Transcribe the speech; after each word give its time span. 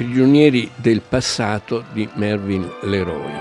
Prigionieri 0.00 0.70
del 0.76 1.02
passato 1.06 1.84
di 1.92 2.08
Mervyn 2.14 2.66
Leroy. 2.84 3.32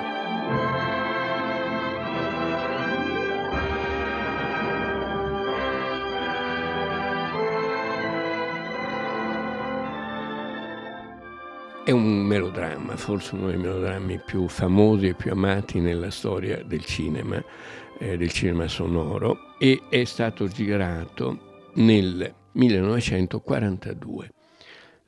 È 11.85 11.91
un 11.91 12.25
melodramma, 12.25 12.97
forse 12.97 13.35
uno 13.35 13.47
dei 13.47 13.55
melodrammi 13.55 14.19
più 14.25 14.49
famosi 14.49 15.07
e 15.07 15.13
più 15.13 15.31
amati 15.31 15.79
nella 15.79 16.11
storia 16.11 16.61
del 16.61 16.83
cinema, 16.83 17.41
eh, 17.99 18.17
del 18.17 18.31
cinema 18.31 18.67
sonoro, 18.67 19.55
e 19.57 19.83
è 19.87 20.03
stato 20.03 20.45
girato 20.49 21.71
nel 21.75 22.33
1942, 22.51 24.33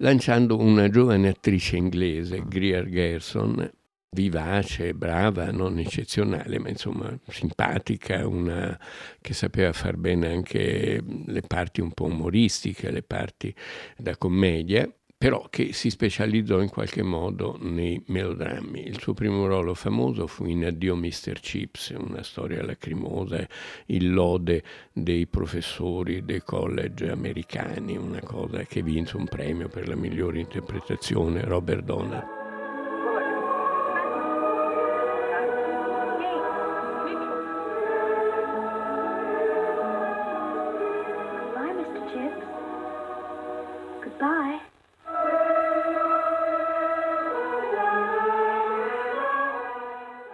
lanciando 0.01 0.57
una 0.57 0.89
giovane 0.89 1.29
attrice 1.29 1.77
inglese, 1.77 2.43
Greer 2.47 2.87
Gerson, 2.89 3.71
vivace, 4.13 4.93
brava, 4.93 5.51
non 5.51 5.79
eccezionale, 5.79 6.59
ma 6.59 6.69
insomma 6.69 7.17
simpatica, 7.27 8.27
una 8.27 8.77
che 9.21 9.33
sapeva 9.33 9.71
far 9.71 9.95
bene 9.95 10.27
anche 10.33 11.01
le 11.25 11.41
parti 11.41 11.81
un 11.81 11.91
po' 11.91 12.05
umoristiche, 12.05 12.91
le 12.91 13.03
parti 13.03 13.53
da 13.95 14.17
commedia 14.17 14.91
però 15.21 15.45
che 15.51 15.71
si 15.71 15.91
specializzò 15.91 16.61
in 16.61 16.69
qualche 16.69 17.03
modo 17.03 17.55
nei 17.61 18.01
melodrammi. 18.07 18.87
Il 18.87 18.99
suo 18.99 19.13
primo 19.13 19.45
ruolo 19.45 19.75
famoso 19.75 20.25
fu 20.25 20.47
in 20.47 20.65
Addio 20.65 20.95
Mr. 20.95 21.39
Chips, 21.39 21.93
una 21.95 22.23
storia 22.23 22.65
lacrimosa, 22.65 23.47
il 23.85 24.11
lode 24.11 24.63
dei 24.91 25.27
professori 25.27 26.25
dei 26.25 26.41
college 26.41 27.11
americani, 27.11 27.97
una 27.97 28.21
cosa 28.21 28.63
che 28.63 28.81
vinse 28.81 29.15
un 29.15 29.25
premio 29.25 29.67
per 29.67 29.87
la 29.87 29.95
migliore 29.95 30.39
interpretazione, 30.39 31.43
Robert 31.43 31.83
Donner. 31.83 32.40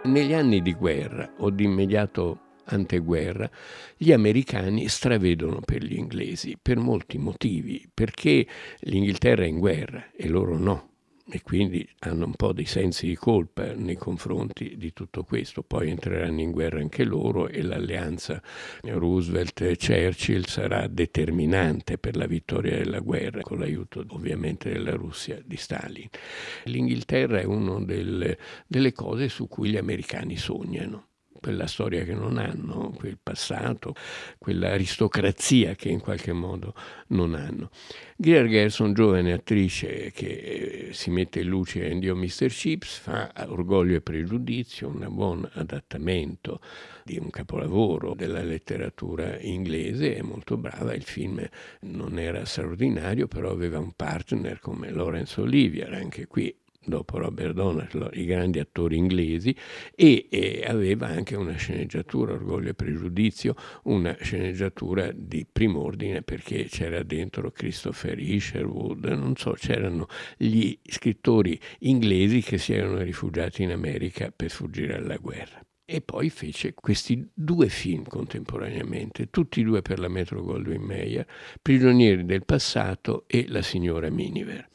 Negli 0.08 0.32
anni 0.32 0.62
di 0.62 0.72
guerra 0.72 1.34
o 1.36 1.50
di 1.50 1.64
immediato 1.64 2.38
anteguerra, 2.64 3.48
gli 3.94 4.10
americani 4.10 4.88
stravedono 4.88 5.60
per 5.60 5.84
gli 5.84 5.98
inglesi 5.98 6.56
per 6.60 6.78
molti 6.78 7.18
motivi, 7.18 7.86
perché 7.92 8.46
l'Inghilterra 8.80 9.42
è 9.42 9.48
in 9.48 9.58
guerra 9.58 10.10
e 10.16 10.28
loro 10.28 10.56
no 10.56 10.88
e 11.30 11.42
quindi 11.42 11.86
hanno 12.00 12.24
un 12.24 12.34
po' 12.34 12.52
di 12.52 12.64
sensi 12.64 13.06
di 13.06 13.14
colpa 13.14 13.74
nei 13.74 13.96
confronti 13.96 14.76
di 14.76 14.92
tutto 14.92 15.24
questo. 15.24 15.62
Poi 15.62 15.90
entreranno 15.90 16.40
in 16.40 16.50
guerra 16.50 16.80
anche 16.80 17.04
loro 17.04 17.48
e 17.48 17.62
l'alleanza 17.62 18.42
Roosevelt-Churchill 18.82 20.44
sarà 20.44 20.86
determinante 20.86 21.98
per 21.98 22.16
la 22.16 22.26
vittoria 22.26 22.78
della 22.78 23.00
guerra, 23.00 23.42
con 23.42 23.58
l'aiuto 23.58 24.04
ovviamente 24.08 24.72
della 24.72 24.92
Russia 24.92 25.38
di 25.44 25.56
Stalin. 25.56 26.08
L'Inghilterra 26.64 27.40
è 27.40 27.44
una 27.44 27.80
delle, 27.80 28.38
delle 28.66 28.92
cose 28.92 29.28
su 29.28 29.48
cui 29.48 29.70
gli 29.70 29.76
americani 29.76 30.36
sognano 30.36 31.07
quella 31.40 31.66
storia 31.66 32.04
che 32.04 32.14
non 32.14 32.38
hanno, 32.38 32.92
quel 32.96 33.18
passato, 33.22 33.94
quell'aristocrazia 34.38 35.74
che 35.74 35.88
in 35.88 36.00
qualche 36.00 36.32
modo 36.32 36.74
non 37.08 37.34
hanno. 37.34 37.70
Greer 38.16 38.48
Gerson, 38.48 38.92
giovane 38.94 39.32
attrice 39.32 40.10
che 40.12 40.26
eh, 40.26 40.92
si 40.92 41.10
mette 41.10 41.40
in 41.40 41.48
luce 41.48 41.86
in 41.86 42.00
Dio 42.00 42.16
Mr. 42.16 42.48
Chips, 42.48 42.98
fa 42.98 43.32
Orgoglio 43.46 43.96
e 43.96 44.00
Pregiudizio, 44.00 44.88
un 44.88 45.06
buon 45.10 45.48
adattamento 45.54 46.60
di 47.04 47.18
un 47.18 47.30
capolavoro 47.30 48.14
della 48.14 48.42
letteratura 48.42 49.38
inglese, 49.40 50.16
è 50.16 50.22
molto 50.22 50.56
brava, 50.56 50.94
il 50.94 51.04
film 51.04 51.46
non 51.82 52.18
era 52.18 52.44
straordinario, 52.44 53.28
però 53.28 53.50
aveva 53.50 53.78
un 53.78 53.92
partner 53.92 54.58
come 54.58 54.90
Laurence 54.90 55.40
Olivier, 55.40 55.92
anche 55.94 56.26
qui 56.26 56.54
dopo 56.88 57.18
Robert 57.18 57.52
Donald, 57.52 58.10
i 58.14 58.24
grandi 58.24 58.58
attori 58.58 58.96
inglesi, 58.96 59.54
e, 59.94 60.26
e, 60.30 60.64
aveva 60.66 61.06
anche 61.06 61.36
una 61.36 61.54
sceneggiatura, 61.54 62.32
Orgoglio 62.32 62.70
e 62.70 62.74
Pregiudizio, 62.74 63.54
una 63.84 64.16
sceneggiatura 64.20 65.10
di 65.14 65.46
prim'ordine 65.50 66.22
perché 66.22 66.64
c'era 66.64 67.02
dentro 67.02 67.50
Christopher 67.50 68.18
Isherwood, 68.18 69.04
non 69.04 69.36
so, 69.36 69.52
c'erano 69.52 70.06
gli 70.36 70.76
scrittori 70.82 71.58
inglesi 71.80 72.40
che 72.40 72.58
si 72.58 72.72
erano 72.72 73.02
rifugiati 73.02 73.62
in 73.62 73.70
America 73.70 74.32
per 74.34 74.50
sfuggire 74.50 74.96
alla 74.96 75.16
guerra. 75.16 75.60
E 75.90 76.02
poi 76.02 76.28
fece 76.28 76.74
questi 76.74 77.26
due 77.32 77.70
film 77.70 78.04
contemporaneamente, 78.04 79.30
tutti 79.30 79.60
e 79.60 79.64
due 79.64 79.80
per 79.80 79.98
la 79.98 80.08
Metro 80.08 80.42
Goldwyn 80.42 80.82
Mayer, 80.82 81.26
Prigionieri 81.62 82.26
del 82.26 82.44
passato 82.44 83.24
e 83.26 83.46
La 83.48 83.62
signora 83.62 84.10
Miniver 84.10 84.68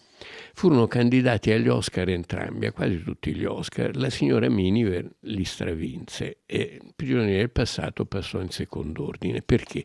furono 0.56 0.88
candidati 0.88 1.52
agli 1.52 1.68
Oscar 1.68 2.09
entrambi, 2.09 2.68
a 2.68 2.72
quasi 2.72 3.02
tutti 3.03 3.34
gli 3.36 3.44
Oscar. 3.44 3.96
La 3.96 4.09
signora 4.09 4.50
Miniver 4.50 5.09
li 5.22 5.44
stravinse 5.44 6.41
e 6.46 6.80
Prigionieri 6.96 7.38
del 7.38 7.50
passato 7.50 8.06
passò 8.06 8.40
in 8.40 8.50
secondo 8.50 9.06
ordine. 9.06 9.41
Perché? 9.41 9.84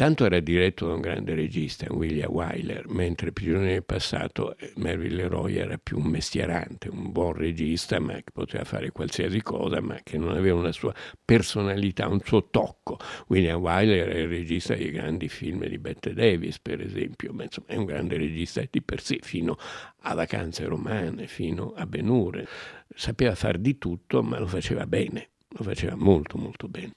Tanto 0.00 0.24
era 0.24 0.40
diretto 0.40 0.86
da 0.86 0.94
un 0.94 1.02
grande 1.02 1.34
regista, 1.34 1.92
William 1.92 2.32
Wyler, 2.32 2.88
mentre 2.88 3.32
Prigionieri 3.32 3.72
del 3.74 3.84
passato 3.84 4.56
eh, 4.56 4.72
Mervyn 4.76 5.14
Leroy 5.14 5.56
era 5.56 5.76
più 5.76 5.98
un 5.98 6.06
mestierante, 6.06 6.88
un 6.88 7.12
buon 7.12 7.34
regista, 7.34 8.00
ma 8.00 8.14
che 8.14 8.30
poteva 8.32 8.64
fare 8.64 8.92
qualsiasi 8.92 9.42
cosa, 9.42 9.82
ma 9.82 10.00
che 10.02 10.16
non 10.16 10.34
aveva 10.34 10.58
una 10.58 10.72
sua 10.72 10.94
personalità, 11.22 12.08
un 12.08 12.20
suo 12.24 12.48
tocco. 12.48 12.96
William 13.26 13.60
Wyler 13.60 14.08
è 14.08 14.18
il 14.20 14.28
regista 14.28 14.74
dei 14.74 14.90
grandi 14.90 15.28
film 15.28 15.66
di 15.66 15.76
Bette 15.76 16.14
Davis, 16.14 16.58
per 16.60 16.80
esempio, 16.80 17.34
ma 17.34 17.42
insomma 17.42 17.66
è 17.68 17.76
un 17.76 17.84
grande 17.84 18.16
regista 18.16 18.62
di 18.70 18.80
per 18.80 19.02
sé, 19.02 19.18
fino 19.20 19.58
a 19.98 20.14
Vacanze 20.14 20.64
Romane, 20.64 21.26
fino 21.26 21.74
a 21.76 21.84
Benure. 21.84 22.48
Sapeva 22.94 23.34
far 23.34 23.58
di 23.58 23.76
tutto, 23.76 24.22
ma 24.22 24.38
lo 24.38 24.46
faceva 24.46 24.86
bene, 24.86 25.32
lo 25.48 25.62
faceva 25.62 25.94
molto 25.94 26.38
molto 26.38 26.68
bene. 26.68 26.92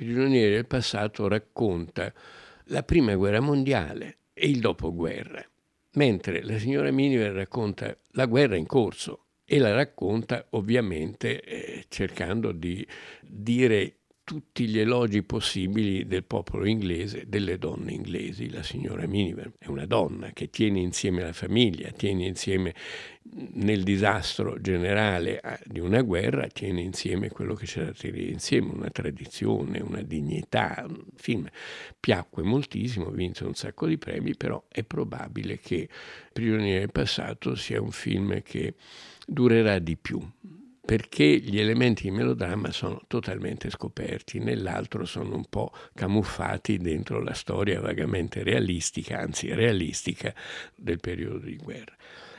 Prigionieri 0.00 0.54
del 0.54 0.66
passato 0.66 1.28
racconta 1.28 2.10
la 2.68 2.82
prima 2.82 3.14
guerra 3.16 3.40
mondiale 3.40 4.20
e 4.32 4.48
il 4.48 4.58
dopoguerra, 4.58 5.46
mentre 5.96 6.42
la 6.42 6.56
signora 6.56 6.90
Miniver 6.90 7.32
racconta 7.32 7.94
la 8.12 8.24
guerra 8.24 8.56
in 8.56 8.64
corso 8.64 9.26
e 9.44 9.58
la 9.58 9.74
racconta 9.74 10.46
ovviamente 10.52 11.42
eh, 11.42 11.84
cercando 11.90 12.52
di 12.52 12.86
dire 13.20 13.96
tutti 14.24 14.66
gli 14.68 14.78
elogi 14.78 15.22
possibili 15.22 16.06
del 16.06 16.24
popolo 16.24 16.64
inglese, 16.64 17.24
delle 17.26 17.58
donne 17.58 17.92
inglesi. 17.92 18.50
La 18.50 18.62
signora 18.62 19.06
Miniver 19.06 19.52
è 19.58 19.66
una 19.66 19.86
donna 19.86 20.30
che 20.32 20.50
tiene 20.50 20.80
insieme 20.80 21.22
la 21.22 21.32
famiglia, 21.32 21.90
tiene 21.90 22.26
insieme 22.26 22.74
nel 23.52 23.82
disastro 23.82 24.60
generale 24.60 25.38
ah, 25.40 25.58
di 25.64 25.80
una 25.80 26.02
guerra, 26.02 26.46
tiene 26.46 26.80
insieme 26.80 27.28
quello 27.28 27.54
che 27.54 27.66
c'è 27.66 27.84
da 27.84 27.92
tenere 27.92 28.30
insieme, 28.30 28.72
una 28.72 28.90
tradizione, 28.90 29.80
una 29.80 30.02
dignità. 30.02 30.84
Un 30.86 31.04
film 31.16 31.48
piacque 31.98 32.42
moltissimo, 32.42 33.10
vinse 33.10 33.44
un 33.44 33.54
sacco 33.54 33.86
di 33.86 33.98
premi, 33.98 34.36
però 34.36 34.64
è 34.68 34.84
probabile 34.84 35.58
che 35.58 35.88
Prigionieri 36.32 36.78
del 36.78 36.92
passato 36.92 37.56
sia 37.56 37.82
un 37.82 37.90
film 37.90 38.40
che 38.42 38.74
durerà 39.26 39.78
di 39.80 39.96
più 39.96 40.20
perché 40.84 41.38
gli 41.38 41.58
elementi 41.60 42.04
di 42.04 42.10
melodramma 42.10 42.72
sono 42.72 43.02
totalmente 43.06 43.70
scoperti, 43.70 44.38
nell'altro 44.38 45.04
sono 45.04 45.36
un 45.36 45.44
po' 45.48 45.72
camuffati 45.94 46.78
dentro 46.78 47.22
la 47.22 47.34
storia 47.34 47.80
vagamente 47.80 48.42
realistica, 48.42 49.18
anzi 49.18 49.52
realistica, 49.52 50.34
del 50.74 50.98
periodo 50.98 51.38
di 51.38 51.56
guerra. 51.56 51.94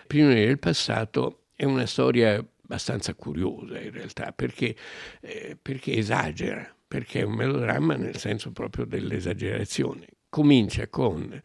Prigionieri 0.08 0.48
del 0.48 0.60
passato 0.60 1.44
è 1.56 1.64
una 1.64 1.86
storia 1.86 2.44
abbastanza 2.64 3.14
curiosa 3.14 3.80
in 3.80 3.92
realtà, 3.92 4.32
perché, 4.32 4.76
eh, 5.22 5.58
perché 5.62 5.96
esagera, 5.96 6.76
perché 6.88 7.20
è 7.20 7.24
un 7.24 7.34
melodramma 7.34 7.96
nel 7.96 8.18
senso 8.18 8.52
proprio 8.52 8.86
dell'esagerazione 8.86 10.08
comincia 10.32 10.88
con 10.88 11.42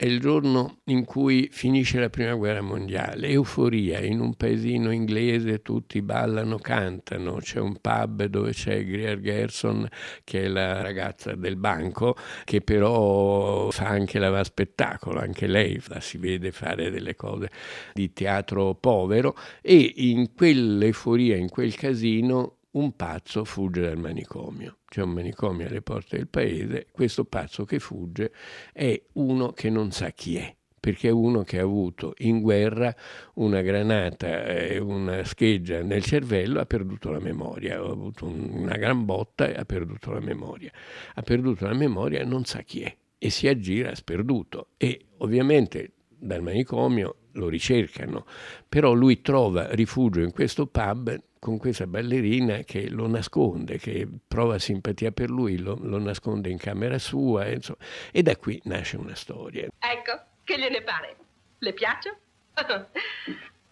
il 0.00 0.20
giorno 0.20 0.80
in 0.84 1.06
cui 1.06 1.48
finisce 1.50 1.98
la 1.98 2.10
prima 2.10 2.34
guerra 2.34 2.60
mondiale, 2.60 3.28
euforia 3.28 4.00
in 4.00 4.20
un 4.20 4.34
paesino 4.34 4.90
inglese, 4.90 5.62
tutti 5.62 6.02
ballano, 6.02 6.58
cantano, 6.58 7.36
c'è 7.36 7.60
un 7.60 7.80
pub 7.80 8.24
dove 8.24 8.52
c'è 8.52 8.84
Greer 8.84 9.18
Gerson 9.20 9.88
che 10.22 10.44
è 10.44 10.48
la 10.48 10.82
ragazza 10.82 11.34
del 11.34 11.56
banco 11.56 12.14
che 12.44 12.60
però 12.60 13.70
fa 13.70 13.86
anche 13.86 14.18
la 14.18 14.44
spettacolo, 14.44 15.18
anche 15.18 15.46
lei 15.46 15.80
la 15.86 16.00
si 16.00 16.18
vede 16.18 16.52
fare 16.52 16.90
delle 16.90 17.14
cose 17.14 17.50
di 17.94 18.12
teatro 18.12 18.74
povero 18.74 19.34
e 19.62 19.94
in 19.96 20.34
quell'euforia, 20.34 21.36
in 21.36 21.48
quel 21.48 21.74
casino 21.74 22.55
un 22.76 22.94
pazzo 22.94 23.44
fugge 23.44 23.80
dal 23.80 23.98
manicomio. 23.98 24.78
C'è 24.86 25.02
un 25.02 25.10
manicomio 25.10 25.66
alle 25.66 25.82
porte 25.82 26.16
del 26.16 26.28
paese, 26.28 26.86
questo 26.92 27.24
pazzo 27.24 27.64
che 27.64 27.78
fugge 27.78 28.32
è 28.72 29.00
uno 29.14 29.52
che 29.52 29.70
non 29.70 29.90
sa 29.90 30.10
chi 30.10 30.36
è 30.36 30.54
perché 30.78 31.08
è 31.08 31.10
uno 31.10 31.42
che 31.42 31.58
ha 31.58 31.64
avuto 31.64 32.14
in 32.18 32.40
guerra 32.40 32.94
una 33.34 33.60
granata 33.60 34.44
e 34.44 34.78
una 34.78 35.24
scheggia 35.24 35.82
nel 35.82 36.04
cervello, 36.04 36.60
ha 36.60 36.64
perduto 36.64 37.10
la 37.10 37.18
memoria, 37.18 37.76
ha 37.76 37.84
avuto 37.84 38.26
una 38.26 38.76
gran 38.76 39.04
botta 39.04 39.48
e 39.48 39.54
ha 39.54 39.64
perduto 39.64 40.12
la 40.12 40.20
memoria. 40.20 40.70
Ha 41.14 41.22
perduto 41.22 41.66
la 41.66 41.74
memoria 41.74 42.20
e 42.20 42.24
non 42.24 42.44
sa 42.44 42.60
chi 42.60 42.82
è 42.82 42.96
e 43.18 43.30
si 43.30 43.48
aggira 43.48 43.96
sperduto 43.96 44.68
e 44.76 45.06
ovviamente 45.18 45.90
dal 46.06 46.42
manicomio 46.42 47.16
lo 47.32 47.48
ricercano, 47.48 48.24
però 48.68 48.92
lui 48.92 49.22
trova 49.22 49.74
rifugio 49.74 50.20
in 50.20 50.30
questo 50.30 50.68
pub 50.68 51.20
con 51.46 51.58
questa 51.58 51.86
ballerina 51.86 52.64
che 52.64 52.90
lo 52.90 53.06
nasconde, 53.06 53.78
che 53.78 54.08
prova 54.26 54.58
simpatia 54.58 55.12
per 55.12 55.30
lui, 55.30 55.58
lo, 55.58 55.78
lo 55.80 55.96
nasconde 56.00 56.48
in 56.48 56.58
camera 56.58 56.98
sua, 56.98 57.46
insomma, 57.46 57.78
e 58.10 58.20
da 58.20 58.36
qui 58.36 58.60
nasce 58.64 58.96
una 58.96 59.14
storia. 59.14 59.68
Ecco, 59.78 60.22
che 60.42 60.58
gliene 60.58 60.82
pare? 60.82 61.16
Le 61.58 61.72
piaccio? 61.72 62.16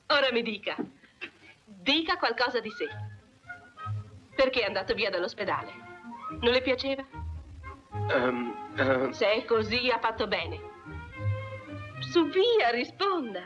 Ora 0.06 0.30
mi 0.30 0.42
dica, 0.42 0.76
dica 1.64 2.16
qualcosa 2.16 2.60
di 2.60 2.70
sé. 2.70 2.86
Perché 4.36 4.60
è 4.60 4.66
andato 4.66 4.94
via 4.94 5.10
dall'ospedale? 5.10 5.72
Non 6.42 6.52
le 6.52 6.62
piaceva? 6.62 7.04
Um, 7.90 8.54
uh... 8.78 9.10
Se 9.10 9.32
è 9.32 9.44
così, 9.44 9.90
ha 9.90 9.98
fatto 9.98 10.28
bene. 10.28 10.60
Su 11.98 12.28
via, 12.28 12.70
risponda. 12.70 13.42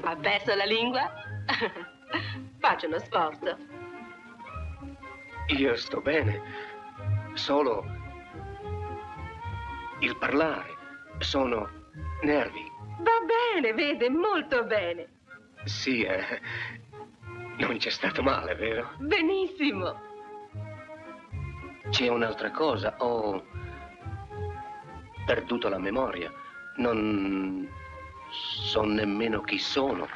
Ha 0.00 0.16
perso 0.16 0.56
la 0.56 0.64
lingua? 0.64 1.08
Faccia 2.66 2.88
uno 2.88 2.98
sforzo. 2.98 3.56
Io 5.56 5.76
sto 5.76 6.00
bene. 6.00 6.42
Solo 7.34 7.86
il 10.00 10.16
parlare. 10.16 10.74
Sono 11.18 11.70
nervi. 12.22 12.68
Va 12.98 13.20
bene, 13.24 13.72
vede, 13.72 14.10
molto 14.10 14.64
bene. 14.64 15.06
Sì, 15.62 16.02
eh. 16.02 16.40
Non 17.58 17.76
c'è 17.76 17.90
stato 17.90 18.20
male, 18.24 18.56
vero? 18.56 18.94
Benissimo. 18.98 20.00
C'è 21.90 22.08
un'altra 22.08 22.50
cosa. 22.50 22.96
Ho 22.98 23.44
perduto 25.24 25.68
la 25.68 25.78
memoria. 25.78 26.32
Non 26.78 27.70
so 28.32 28.82
nemmeno 28.82 29.40
chi 29.42 29.58
sono. 29.60 30.08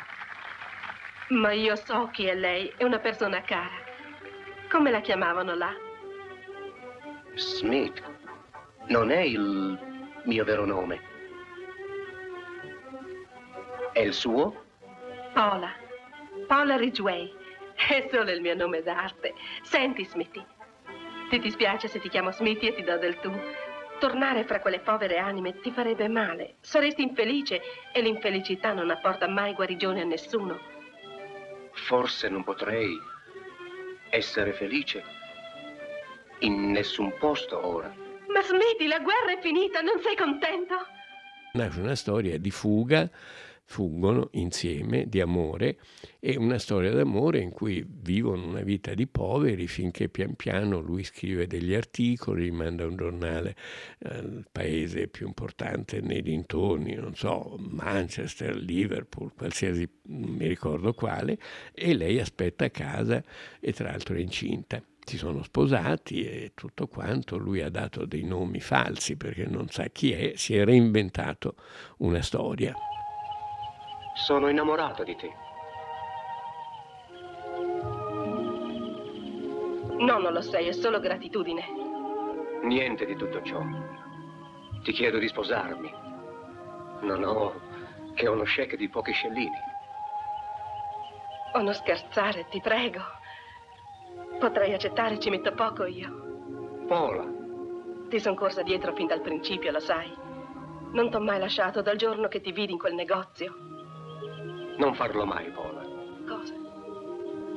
Ma 1.31 1.53
io 1.53 1.77
so 1.77 2.09
chi 2.12 2.27
è 2.27 2.35
lei, 2.35 2.73
è 2.77 2.82
una 2.82 2.99
persona 2.99 3.41
cara. 3.43 3.71
Come 4.69 4.91
la 4.91 5.00
chiamavano 5.00 5.55
là? 5.55 5.73
Smith. 7.35 8.03
Non 8.88 9.12
è 9.12 9.21
il 9.21 9.79
mio 10.25 10.44
vero 10.44 10.67
nome. 10.67 11.00
È 13.93 14.00
il 14.00 14.12
suo? 14.12 14.65
Paola. 15.32 15.73
Paola 16.49 16.77
Ridgway. 16.77 17.33
È 17.75 18.09
solo 18.11 18.33
il 18.33 18.41
mio 18.41 18.56
nome 18.56 18.83
d'arte. 18.83 19.33
Senti, 19.62 20.05
Smithy. 20.05 20.44
Ti 21.29 21.38
dispiace 21.38 21.87
se 21.87 22.00
ti 22.00 22.09
chiamo 22.09 22.33
Smithy 22.33 22.67
e 22.67 22.75
ti 22.75 22.83
do 22.83 22.99
del 22.99 23.21
tu. 23.21 23.33
Tornare 24.00 24.43
fra 24.43 24.59
quelle 24.59 24.81
povere 24.81 25.19
anime 25.19 25.61
ti 25.61 25.71
farebbe 25.71 26.09
male. 26.09 26.56
Saresti 26.61 27.03
infelice 27.03 27.61
e 27.93 28.00
l'infelicità 28.00 28.73
non 28.73 28.91
apporta 28.91 29.29
mai 29.29 29.55
guarigione 29.55 30.00
a 30.00 30.05
nessuno. 30.05 30.79
Forse 31.73 32.29
non 32.29 32.45
potrei 32.45 32.99
essere 34.11 34.53
felice 34.53 35.03
in 36.41 36.71
nessun 36.71 37.13
posto 37.19 37.67
ora. 37.67 37.93
Ma 38.29 38.43
Smithy, 38.43 38.87
la 38.87 39.01
guerra 39.01 39.33
è 39.37 39.41
finita, 39.41 39.81
non 39.81 40.01
sei 40.03 40.17
contento? 40.17 40.75
Nasce 41.53 41.81
una 41.81 41.97
storia 41.97 42.39
di 42.39 42.51
fuga 42.51 43.09
fuggono 43.71 44.31
insieme 44.33 45.09
di 45.09 45.21
amore 45.21 45.79
e 46.19 46.37
una 46.37 46.59
storia 46.59 46.91
d'amore 46.91 47.39
in 47.39 47.51
cui 47.51 47.87
vivono 47.89 48.45
una 48.45 48.63
vita 48.63 48.95
di 48.95 49.07
poveri 49.07 49.69
finché 49.69 50.09
pian 50.09 50.35
piano 50.35 50.81
lui 50.81 51.05
scrive 51.05 51.47
degli 51.47 51.73
articoli, 51.73 52.51
manda 52.51 52.85
un 52.85 52.97
giornale 52.97 53.55
al 54.03 54.45
paese 54.51 55.07
più 55.07 55.29
importante 55.29 56.01
nei 56.01 56.21
dintorni, 56.21 56.95
non 56.95 57.15
so, 57.15 57.55
Manchester, 57.61 58.57
Liverpool, 58.57 59.33
qualsiasi, 59.37 59.89
non 60.07 60.31
mi 60.31 60.49
ricordo 60.49 60.93
quale, 60.93 61.39
e 61.73 61.95
lei 61.95 62.19
aspetta 62.19 62.65
a 62.65 62.71
casa 62.71 63.23
e 63.61 63.73
tra 63.73 63.91
l'altro 63.91 64.17
è 64.17 64.19
incinta 64.19 64.83
si 65.03 65.17
sono 65.17 65.43
sposati 65.43 66.25
e 66.25 66.53
tutto 66.55 66.87
quanto, 66.87 67.37
lui 67.37 67.63
ha 67.63 67.71
dato 67.71 68.05
dei 68.05 68.23
nomi 68.23 68.61
falsi 68.61 69.17
perché 69.17 69.45
non 69.47 69.69
sa 69.69 69.85
chi 69.89 70.13
è, 70.13 70.33
si 70.37 70.55
è 70.55 70.65
reinventato 70.65 71.57
una 71.99 72.21
storia. 72.23 72.75
Sono 74.25 74.49
innamorato 74.49 75.03
di 75.03 75.17
te. 75.17 75.35
No, 79.99 80.19
non 80.19 80.33
lo 80.33 80.43
sei, 80.43 80.69
è 80.69 80.73
solo 80.73 81.01
gratitudine. 81.01 81.65
Niente 82.63 83.07
di 83.07 83.17
tutto 83.17 83.41
ciò. 83.43 83.63
Ti 84.83 84.93
chiedo 84.93 85.19
di 85.19 85.27
sposarmi. 85.27 85.93
Non 87.01 87.25
ho 87.25 87.55
che 88.15 88.29
uno 88.29 88.43
cheque 88.43 88.77
di 88.77 88.91
pochi 88.91 89.13
scellini. 89.13 89.57
Oh, 91.55 91.63
non 91.63 91.73
scherzare, 91.73 92.47
ti 92.51 92.61
prego. 92.61 93.01
Potrei 94.39 94.75
accettare, 94.75 95.19
ci 95.19 95.31
metto 95.31 95.53
poco 95.53 95.87
io. 95.87 96.85
Paola. 96.87 97.25
Ti 98.09 98.21
sono 98.21 98.37
corsa 98.37 98.63
dietro 98.63 98.95
fin 98.95 99.07
dal 99.07 99.23
principio, 99.23 99.73
lo 99.73 99.81
sai. 99.81 100.15
Non 100.93 101.11
t'ho 101.11 101.21
mai 101.21 101.39
lasciato 101.39 101.81
dal 101.81 101.97
giorno 101.97 102.29
che 102.29 102.43
ti 102.43 102.53
vidi 102.53 102.73
in 102.73 102.79
quel 102.79 102.95
negozio. 102.95 103.70
Non 104.81 104.94
farlo 104.94 105.27
mai, 105.27 105.50
Paola. 105.50 105.82
Cosa? 106.27 106.55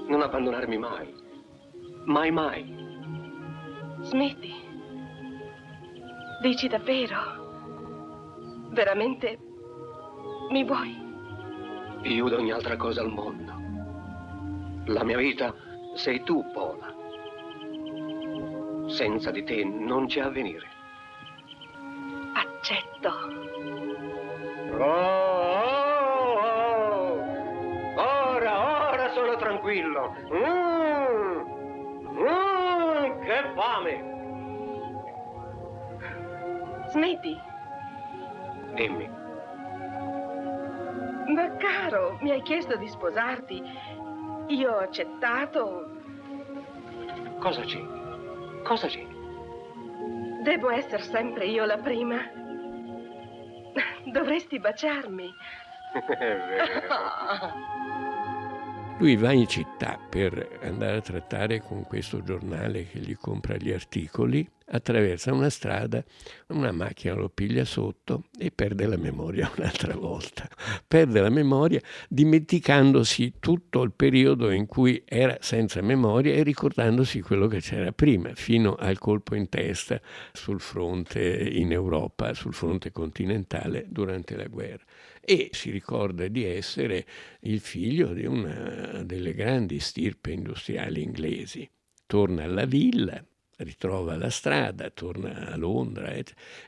Non 0.09 0.21
abbandonarmi 0.21 0.77
mai. 0.77 1.15
Mai, 2.03 2.31
mai. 2.31 2.75
Smetti. 4.01 4.53
Dici 6.41 6.67
davvero? 6.67 7.17
Veramente 8.71 9.39
mi 10.49 10.65
vuoi? 10.65 11.01
Più 12.01 12.27
di 12.27 12.33
ogni 12.33 12.51
altra 12.51 12.75
cosa 12.75 13.00
al 13.00 13.09
mondo. 13.09 13.53
La 14.91 15.05
mia 15.05 15.15
vita 15.15 15.55
sei 15.95 16.24
tu, 16.24 16.43
Paola. 16.51 16.93
Senza 18.89 19.31
di 19.31 19.45
te 19.45 19.63
non 19.63 20.07
c'è 20.07 20.19
avvenire. 20.19 20.67
Accetto. 22.33 23.12
Oh! 24.77 25.12
Tranquillo. 29.74 30.15
Mm, 30.32 31.39
mm, 32.20 33.22
che 33.22 33.51
fame! 33.56 34.12
Smetti. 36.89 37.42
Dimmi. 38.75 39.10
Ma 41.27 41.56
caro, 41.56 42.18
mi 42.22 42.32
hai 42.32 42.42
chiesto 42.44 42.75
di 42.77 42.88
sposarti. 42.88 43.63
Io 44.48 44.72
ho 44.72 44.80
accettato. 44.80 45.89
Cosa 47.39 47.62
c'è? 47.62 47.82
Cosa 48.63 48.88
c'è? 48.88 49.06
Devo 50.44 50.70
essere 50.70 51.01
sempre 51.01 51.46
io 51.46 51.65
la 51.65 51.77
prima. 51.77 52.18
Dovresti 54.06 54.60
baciarmi. 54.60 55.34
È 55.94 56.15
vero. 56.15 57.82
Lui 59.00 59.15
va 59.17 59.31
in 59.31 59.47
città 59.47 60.00
per 60.09 60.59
andare 60.62 60.97
a 60.97 61.01
trattare 61.01 61.62
con 61.62 61.83
questo 61.83 62.23
giornale 62.23 62.85
che 62.85 63.00
gli 63.00 63.17
compra 63.17 63.57
gli 63.57 63.71
articoli, 63.71 64.47
attraversa 64.67 65.33
una 65.33 65.50
strada, 65.50 66.03
una 66.50 66.71
macchina 66.71 67.15
lo 67.15 67.27
piglia 67.27 67.65
sotto 67.65 68.25
e 68.38 68.51
perde 68.51 68.85
la 68.85 68.95
memoria 68.95 69.51
un'altra 69.57 69.95
volta. 69.95 70.47
Perde 70.88 71.19
la 71.19 71.29
memoria 71.29 71.81
dimenticandosi 72.07 73.33
tutto 73.39 73.81
il 73.81 73.91
periodo 73.91 74.51
in 74.51 74.67
cui 74.67 75.03
era 75.05 75.38
senza 75.41 75.81
memoria 75.81 76.33
e 76.35 76.43
ricordandosi 76.43 77.19
quello 77.21 77.47
che 77.47 77.59
c'era 77.59 77.91
prima, 77.91 78.29
fino 78.35 78.75
al 78.75 79.00
colpo 79.00 79.35
in 79.35 79.50
testa 79.50 80.00
sul 80.31 80.62
fronte 80.62 81.21
in 81.21 81.71
Europa, 81.71 82.33
sul 82.33 82.53
fronte 82.53 82.91
continentale 82.91 83.85
durante 83.89 84.35
la 84.38 84.45
guerra 84.45 84.83
e 85.25 85.50
si 85.51 85.72
ricorda 85.72 86.27
di 86.27 86.44
essere 86.44 87.06
il 87.42 87.60
figlio 87.60 88.13
di 88.13 88.25
una 88.25 89.03
delle 89.03 89.34
grandi 89.34 89.80
stirpe 89.80 90.32
industriali 90.32 91.01
inglesi. 91.01 91.70
Torna 92.06 92.44
alla 92.44 92.65
villa, 92.65 93.24
ritrova 93.58 94.18
la 94.18 94.30
strada, 94.30 94.89
torna 94.89 95.48
a 95.48 95.56
Londra 95.56 96.13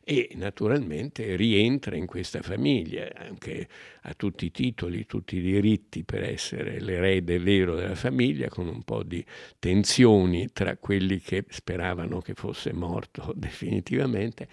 e 0.03 0.29
naturalmente 0.35 1.35
rientra 1.35 1.95
in 1.95 2.05
questa 2.05 2.41
famiglia, 2.41 3.11
anche 3.15 3.67
a 4.07 4.13
tutti 4.13 4.45
i 4.45 4.51
titoli, 4.51 5.05
tutti 5.05 5.37
i 5.37 5.41
diritti 5.41 6.03
per 6.03 6.23
essere 6.23 6.79
l'erede 6.79 7.39
vero 7.39 7.75
della 7.75 7.95
famiglia, 7.95 8.49
con 8.49 8.67
un 8.67 8.83
po' 8.83 9.03
di 9.03 9.23
tensioni 9.57 10.49
tra 10.53 10.77
quelli 10.77 11.19
che 11.19 11.45
speravano 11.49 12.21
che 12.21 12.33
fosse 12.33 12.71
morto 12.73 13.33
definitivamente 13.35 14.47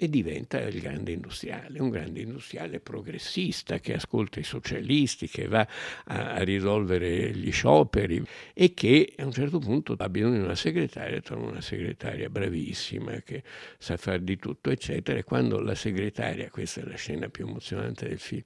e 0.00 0.08
diventa 0.08 0.60
il 0.60 0.80
grande 0.80 1.10
industriale, 1.10 1.80
un 1.80 1.90
grande 1.90 2.20
industriale 2.20 2.78
progressista 2.78 3.80
che 3.80 3.94
ascolta 3.94 4.38
i 4.38 4.44
socialisti, 4.44 5.26
che 5.26 5.48
va 5.48 5.66
a, 6.04 6.34
a 6.34 6.42
risolvere 6.44 7.32
gli 7.32 7.50
scioperi 7.50 8.22
e 8.54 8.74
che 8.74 9.14
a 9.16 9.24
un 9.24 9.32
certo 9.32 9.58
punto 9.58 9.96
ha 9.98 10.08
bisogno 10.08 10.34
di 10.34 10.44
una 10.44 10.54
segretaria, 10.54 11.20
trova 11.20 11.48
una 11.48 11.60
segretaria 11.60 12.28
bravissima 12.28 13.22
che 13.22 13.42
sa 13.76 13.96
fare 13.96 14.22
di 14.22 14.36
tutto, 14.36 14.70
eccetera. 14.70 15.18
E 15.18 15.24
quando 15.24 15.58
la 15.58 15.74
segretaria, 15.74 16.48
questa 16.48 16.80
è 16.80 16.84
la 16.84 16.94
scena 16.94 17.28
più 17.28 17.48
emozionante 17.48 18.06
del 18.06 18.20
film, 18.20 18.44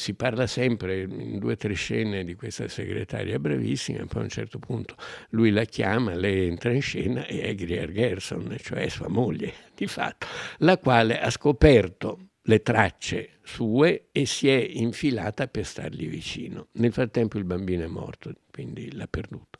si 0.00 0.14
parla 0.14 0.46
sempre 0.46 1.02
in 1.02 1.38
due 1.38 1.52
o 1.52 1.56
tre 1.56 1.74
scene 1.74 2.24
di 2.24 2.34
questa 2.34 2.68
segretaria 2.68 3.38
bravissima, 3.38 3.98
e 3.98 4.06
poi 4.06 4.22
a 4.22 4.24
un 4.24 4.30
certo 4.30 4.58
punto 4.58 4.94
lui 5.30 5.50
la 5.50 5.64
chiama, 5.64 6.14
lei 6.14 6.48
entra 6.48 6.72
in 6.72 6.80
scena 6.80 7.26
e 7.26 7.42
è 7.42 7.54
Greer 7.54 7.92
Gerson, 7.92 8.56
cioè 8.62 8.88
sua 8.88 9.08
moglie 9.08 9.52
di 9.74 9.86
fatto, 9.86 10.26
la 10.58 10.78
quale 10.78 11.20
ha 11.20 11.28
scoperto 11.28 12.30
le 12.44 12.62
tracce 12.62 13.40
sue 13.42 14.08
e 14.10 14.24
si 14.24 14.48
è 14.48 14.66
infilata 14.72 15.46
per 15.48 15.66
stargli 15.66 16.08
vicino. 16.08 16.68
Nel 16.72 16.94
frattempo 16.94 17.36
il 17.36 17.44
bambino 17.44 17.84
è 17.84 17.88
morto, 17.88 18.32
quindi 18.50 18.90
l'ha 18.92 19.06
perduto. 19.06 19.59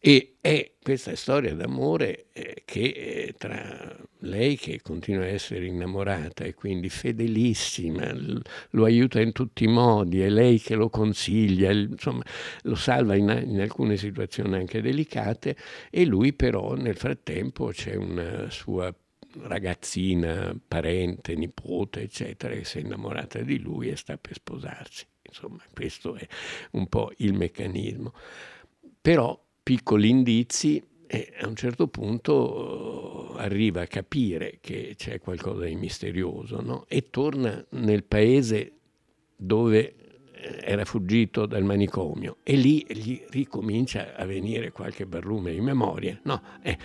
E 0.00 0.36
è 0.40 0.72
questa 0.80 1.16
storia 1.16 1.54
d'amore 1.54 2.26
eh, 2.32 2.62
che 2.64 2.80
eh, 2.80 3.34
tra 3.36 3.96
lei 4.20 4.56
che 4.56 4.80
continua 4.80 5.24
a 5.24 5.28
essere 5.28 5.66
innamorata 5.66 6.44
e 6.44 6.54
quindi 6.54 6.88
fedelissima, 6.88 8.12
lo 8.70 8.84
aiuta 8.84 9.20
in 9.20 9.32
tutti 9.32 9.64
i 9.64 9.68
modi, 9.68 10.20
è 10.20 10.28
lei 10.28 10.60
che 10.60 10.76
lo 10.76 10.88
consiglia, 10.88 11.70
insomma 11.72 12.22
lo 12.62 12.74
salva 12.76 13.16
in, 13.16 13.44
in, 13.46 13.60
alcune 13.60 13.96
situazioni 13.96 14.54
anche 14.54 14.80
delicate 14.80 15.56
e 15.90 16.04
lui 16.04 16.32
però 16.32 16.74
nel 16.74 16.96
frattempo 16.96 17.66
c'è 17.68 17.94
una 17.96 18.48
sua 18.50 18.94
ragazzina, 19.42 20.56
parente, 20.66 21.34
nipote, 21.34 22.02
eccetera, 22.02 22.54
che 22.54 22.64
si 22.64 22.78
è 22.78 22.80
innamorata 22.80 23.40
di 23.40 23.58
lui 23.58 23.88
e 23.90 23.96
sta 23.96 24.16
per 24.16 24.34
sposarsi. 24.34 25.06
Insomma, 25.22 25.62
questo 25.74 26.14
è 26.14 26.26
un 26.72 26.86
po' 26.88 27.12
il 27.18 27.34
meccanismo. 27.34 28.14
Però 29.08 29.42
piccoli 29.62 30.10
indizi 30.10 30.84
e 31.06 31.32
a 31.40 31.48
un 31.48 31.56
certo 31.56 31.88
punto 31.88 33.38
eh, 33.38 33.42
arriva 33.42 33.80
a 33.80 33.86
capire 33.86 34.58
che 34.60 34.96
c'è 34.98 35.18
qualcosa 35.18 35.64
di 35.64 35.76
misterioso 35.76 36.60
no? 36.60 36.84
e 36.88 37.08
torna 37.08 37.64
nel 37.70 38.04
paese 38.04 38.72
dove 39.34 39.94
eh, 40.30 40.58
era 40.60 40.84
fuggito 40.84 41.46
dal 41.46 41.64
manicomio 41.64 42.36
e 42.42 42.56
lì 42.56 42.84
gli 42.86 43.24
ricomincia 43.30 44.14
a 44.14 44.26
venire 44.26 44.72
qualche 44.72 45.06
barlume 45.06 45.52
di 45.52 45.60
memoria. 45.62 46.20
No, 46.24 46.42
eh, 46.60 46.76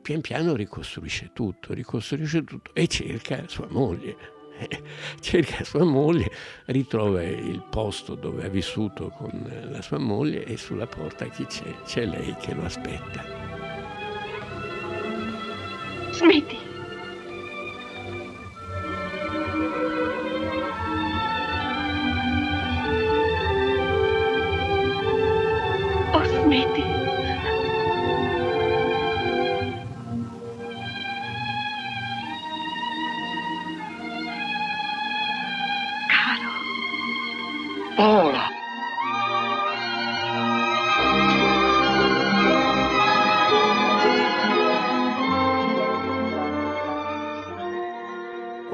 pian 0.00 0.20
piano 0.20 0.54
ricostruisce 0.54 1.32
tutto, 1.34 1.74
ricostruisce 1.74 2.44
tutto 2.44 2.72
e 2.74 2.86
cerca 2.86 3.48
sua 3.48 3.66
moglie. 3.68 4.41
Cerca 5.20 5.64
sua 5.64 5.84
moglie, 5.84 6.30
ritrova 6.66 7.22
il 7.22 7.62
posto 7.70 8.14
dove 8.14 8.44
ha 8.44 8.48
vissuto 8.48 9.08
con 9.08 9.50
la 9.70 9.82
sua 9.82 9.98
moglie 9.98 10.44
e 10.44 10.56
sulla 10.56 10.86
porta 10.86 11.26
chi 11.26 11.44
c'è? 11.46 11.74
C'è 11.84 12.06
lei 12.06 12.34
che 12.40 12.54
lo 12.54 12.64
aspetta. 12.64 13.24
Smetti! 16.12 16.71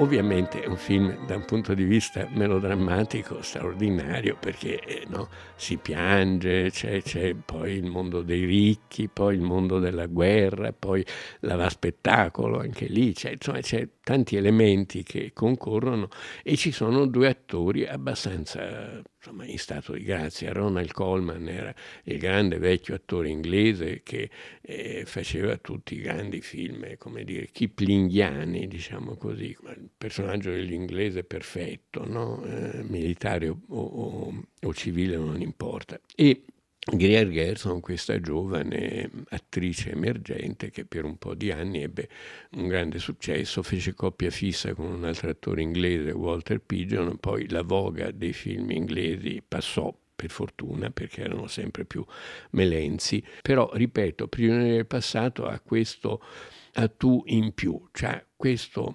Ovviamente 0.01 0.63
è 0.63 0.67
un 0.67 0.77
film 0.77 1.27
da 1.27 1.37
un 1.37 1.45
punto 1.45 1.75
di 1.75 1.85
vista 1.85 2.27
melodrammatico 2.31 3.43
straordinario 3.43 4.39
perché 4.41 4.81
eh, 4.81 5.05
no, 5.09 5.29
si 5.57 5.77
piange, 5.77 6.71
c'è, 6.71 7.03
c'è, 7.03 7.35
poi 7.35 7.73
il 7.73 7.85
mondo 7.85 8.23
dei 8.23 8.45
ricchi, 8.45 9.09
poi 9.09 9.35
il 9.35 9.43
mondo 9.43 9.79
della 9.79 10.07
guerra, 10.07 10.73
poi 10.73 11.05
la 11.41 11.57
va 11.57 11.69
spettacolo 11.69 12.61
anche 12.61 12.87
lì, 12.87 13.13
c'è, 13.13 13.33
insomma 13.33 13.61
c'è 13.61 13.87
tanti 14.09 14.37
elementi 14.37 15.03
che 15.03 15.33
concorrono 15.35 16.09
e 16.43 16.57
ci 16.57 16.73
sono 16.73 17.05
due 17.05 17.29
attori 17.29 17.87
abbastanza 17.87 19.03
insomma, 19.15 19.45
in 19.45 19.59
stato 19.59 19.93
di 19.93 20.03
grazia. 20.03 20.51
Ronald 20.51 20.93
Coleman 20.93 21.47
era 21.47 21.75
il 22.05 22.17
grande 22.17 22.57
vecchio 22.57 22.95
attore 22.95 23.29
inglese 23.29 24.01
che 24.03 24.31
eh, 24.63 25.03
faceva 25.05 25.59
tutti 25.59 25.93
i 25.95 26.01
grandi 26.01 26.41
film, 26.41 26.97
come 26.97 27.23
dire, 27.23 27.51
kiplinghiani, 27.53 28.67
diciamo 28.67 29.15
così, 29.17 29.49
il 29.51 29.91
personaggio 29.99 30.53
dell'inglese 30.53 31.23
perfetto, 31.23 32.09
no? 32.09 32.43
eh, 32.47 32.83
militare 32.85 33.49
o, 33.49 33.59
o, 33.69 34.43
o 34.59 34.73
civile 34.73 35.19
non 35.19 35.43
importa. 35.43 36.01
E 36.15 36.45
Greer 36.91 37.29
Gerson, 37.29 37.81
questa 37.81 38.19
giovane 38.19 39.11
attrice 39.29 39.91
emergente 39.91 40.71
che 40.71 40.87
per 40.87 41.05
un 41.05 41.19
po' 41.19 41.35
di 41.35 41.51
anni 41.51 41.83
ebbe 41.83 42.09
un 42.53 42.67
grande 42.67 42.99
successo, 42.99 43.63
fece 43.63 43.93
coppia 43.93 44.31
fissa 44.31 44.73
con 44.73 44.87
un 44.87 45.05
altro 45.05 45.29
attore 45.29 45.61
inglese, 45.61 46.13
Walter 46.13 46.61
Pigeon, 46.61 47.19
poi 47.19 47.49
la 47.51 47.63
voga 47.63 48.11
dei 48.11 48.33
film 48.33 48.71
inglesi 48.71 49.43
passò 49.47 49.95
per 50.17 50.31
fortuna 50.31 50.91
perché 50.91 51.21
erano 51.23 51.47
sempre 51.47 51.85
più 51.85 52.05
melenzi, 52.51 53.23
però 53.43 53.71
ripeto, 53.73 54.27
Prigionieri 54.27 54.77
del 54.77 54.87
passato 54.87 55.47
ha 55.47 55.61
questo 55.61 56.23
tu 56.87 57.23
in 57.27 57.53
più, 57.55 57.89
cioè 57.91 58.25
questo 58.37 58.95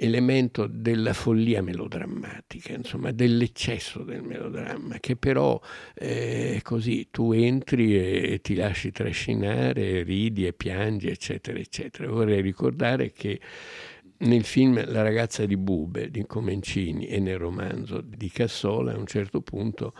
elemento 0.00 0.66
della 0.66 1.12
follia 1.12 1.60
melodrammatica, 1.60 2.72
insomma 2.72 3.10
dell'eccesso 3.10 4.02
del 4.02 4.22
melodramma, 4.22 4.98
che 4.98 5.16
però 5.16 5.60
è 5.92 6.54
eh, 6.56 6.60
così, 6.62 7.08
tu 7.10 7.32
entri 7.32 7.96
e 7.98 8.40
ti 8.40 8.54
lasci 8.54 8.92
trascinare, 8.92 10.04
ridi 10.04 10.46
e 10.46 10.52
piangi, 10.54 11.08
eccetera, 11.08 11.58
eccetera. 11.58 12.10
Vorrei 12.10 12.40
ricordare 12.40 13.10
che 13.10 13.40
nel 14.20 14.44
film 14.44 14.82
La 14.90 15.02
ragazza 15.02 15.44
di 15.46 15.56
Bube 15.56 16.10
di 16.10 16.24
Comencini 16.26 17.06
e 17.06 17.20
nel 17.20 17.38
romanzo 17.38 18.00
di 18.00 18.30
Cassola 18.30 18.92
a 18.92 18.98
un 18.98 19.06
certo 19.06 19.42
punto 19.42 19.94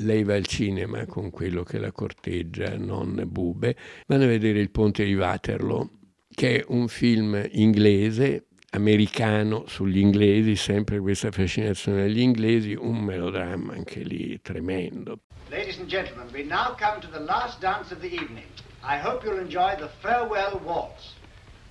lei 0.00 0.24
va 0.24 0.34
al 0.34 0.46
cinema 0.46 1.06
con 1.06 1.30
quello 1.30 1.62
che 1.62 1.78
la 1.78 1.90
corteggia, 1.90 2.76
non 2.76 3.22
Bube, 3.26 3.76
vanno 4.06 4.24
a 4.24 4.28
vedere 4.28 4.60
il 4.60 4.70
ponte 4.70 5.04
di 5.04 5.14
Waterloo, 5.14 5.90
che 6.36 6.60
è 6.60 6.64
un 6.68 6.86
film 6.88 7.48
inglese 7.52 8.48
americano 8.72 9.64
sugli 9.66 9.96
inglesi, 9.96 10.54
sempre 10.54 10.98
questa 11.00 11.30
fascinazione 11.30 12.02
agli 12.02 12.20
inglesi, 12.20 12.74
un 12.74 12.98
melodramma 12.98 13.72
anche 13.72 14.00
lì 14.00 14.38
tremendo. 14.42 15.20
Ladies 15.48 15.78
and 15.78 15.88
gentlemen, 15.88 16.28
we 16.34 16.42
now 16.42 16.76
come 16.76 17.00
to 17.00 17.08
the 17.08 17.24
last 17.24 17.58
dance 17.60 17.90
of 17.90 18.00
the 18.00 18.12
evening. 18.12 18.44
I 18.82 18.98
hope 18.98 19.24
you'll 19.24 19.40
enjoy 19.40 19.76
the 19.78 19.88
farewell 20.02 20.60
waltz. 20.62 21.14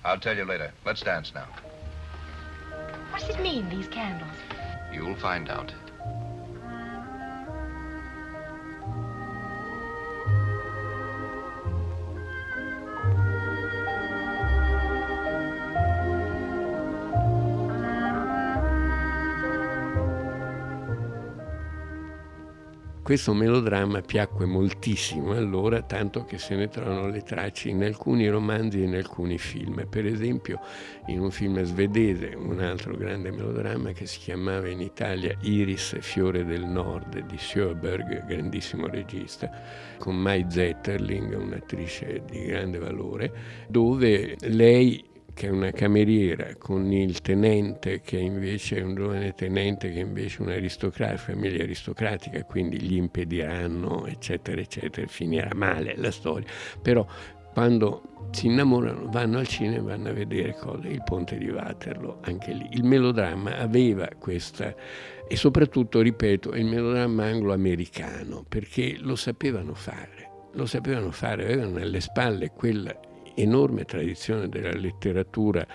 I'll 0.04 0.18
tell 0.18 0.36
you 0.36 0.44
later. 0.44 0.72
Let's 0.84 1.00
dance 1.00 1.32
now. 1.32 1.46
What 3.12 3.20
does 3.20 3.36
it 3.36 3.40
mean, 3.40 3.68
these 3.68 3.86
candles? 3.86 4.36
You'll 4.92 5.14
find 5.14 5.48
out. 5.48 5.72
Questo 23.06 23.34
melodramma 23.34 24.00
piacque 24.00 24.46
moltissimo 24.46 25.30
allora, 25.30 25.80
tanto 25.80 26.24
che 26.24 26.38
se 26.38 26.56
ne 26.56 26.66
trovano 26.66 27.06
le 27.06 27.22
tracce 27.22 27.68
in 27.68 27.84
alcuni 27.84 28.28
romanzi 28.28 28.80
e 28.80 28.86
in 28.86 28.96
alcuni 28.96 29.38
film. 29.38 29.86
Per 29.88 30.04
esempio 30.04 30.58
in 31.06 31.20
un 31.20 31.30
film 31.30 31.62
svedese, 31.62 32.34
un 32.36 32.58
altro 32.58 32.96
grande 32.96 33.30
melodramma 33.30 33.92
che 33.92 34.06
si 34.06 34.18
chiamava 34.18 34.68
in 34.68 34.80
Italia 34.80 35.36
Iris 35.42 35.98
Fiore 36.00 36.44
del 36.44 36.64
Nord 36.64 37.20
di 37.26 37.38
Sjöberg, 37.38 38.26
grandissimo 38.26 38.88
regista, 38.88 39.48
con 39.98 40.16
Mai 40.16 40.44
Zetterling, 40.48 41.32
un'attrice 41.32 42.24
di 42.28 42.44
grande 42.46 42.78
valore, 42.78 43.32
dove 43.68 44.34
lei 44.40 45.14
che 45.36 45.48
è 45.48 45.50
una 45.50 45.70
cameriera, 45.70 46.54
con 46.56 46.90
il 46.90 47.20
tenente 47.20 48.00
che 48.00 48.16
invece 48.16 48.78
è 48.78 48.82
un 48.82 48.94
giovane 48.94 49.34
tenente 49.34 49.92
che 49.92 49.98
invece 49.98 50.38
è 50.38 50.40
un 50.40 50.48
aristocratico, 50.48 51.32
famiglia 51.32 51.62
aristocratica, 51.62 52.42
quindi 52.44 52.80
gli 52.80 52.96
impediranno, 52.96 54.06
eccetera, 54.06 54.58
eccetera, 54.58 55.06
finirà 55.06 55.50
male 55.54 55.94
la 55.98 56.10
storia. 56.10 56.48
Però 56.80 57.06
quando 57.52 58.28
si 58.30 58.46
innamorano 58.46 59.10
vanno 59.10 59.36
al 59.36 59.46
cinema 59.46 59.76
e 59.76 59.96
vanno 59.96 60.08
a 60.08 60.12
vedere 60.14 60.54
cose, 60.54 60.88
il 60.88 61.02
ponte 61.04 61.36
di 61.36 61.50
Waterloo, 61.50 62.20
anche 62.22 62.54
lì. 62.54 62.68
Il 62.70 62.84
melodramma 62.84 63.58
aveva 63.58 64.08
questa, 64.18 64.74
e 65.28 65.36
soprattutto, 65.36 66.00
ripeto, 66.00 66.54
il 66.54 66.64
melodramma 66.64 67.26
anglo-americano, 67.26 68.42
perché 68.48 68.96
lo 69.00 69.16
sapevano 69.16 69.74
fare, 69.74 70.30
lo 70.54 70.64
sapevano 70.64 71.10
fare, 71.10 71.44
avevano 71.44 71.76
alle 71.76 72.00
spalle 72.00 72.52
quella 72.52 72.98
enorme 73.36 73.84
tradizione 73.84 74.48
della 74.48 74.72
letteratura 74.72 75.66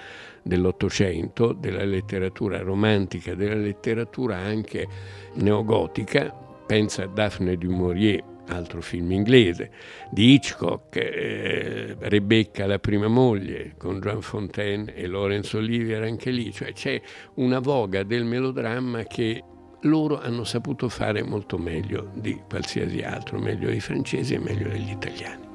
dell'Ottocento, 0.44 1.54
della 1.54 1.84
letteratura 1.84 2.60
romantica, 2.62 3.36
della 3.36 3.56
letteratura 3.56 4.38
anche 4.38 4.88
neogotica, 5.36 6.32
pensa 6.66 7.04
a 7.04 7.08
Daphne 7.08 7.58
du 7.58 7.74
Maurier, 7.74 8.24
altro 8.48 8.82
film 8.82 9.12
inglese, 9.12 9.72
di 10.10 10.34
Hitchcock, 10.34 10.96
eh, 10.96 11.96
Rebecca 12.00 12.66
la 12.66 12.80
prima 12.80 13.08
moglie, 13.08 13.76
con 13.78 14.00
John 14.00 14.22
Fontaine 14.22 14.94
e 14.94 15.08
Laurence 15.08 15.58
Olivier 15.58 16.04
anche 16.04 16.32
lì, 16.32 16.52
cioè 16.52 16.74
c'è 16.74 17.02
una 17.36 17.60
voga 17.60 18.04
del 18.04 18.26
melodramma 18.26 19.04
che 19.04 19.44
loro 19.82 20.20
hanno 20.20 20.44
saputo 20.44 20.90
fare 20.90 21.24
molto 21.24 21.58
meglio 21.58 22.12
di 22.14 22.40
qualsiasi 22.48 23.02
altro, 23.02 23.40
meglio 23.40 23.68
dei 23.68 23.80
francesi 23.80 24.34
e 24.36 24.40
meglio 24.40 24.70
degli 24.70 24.92
italiani. 24.92 25.51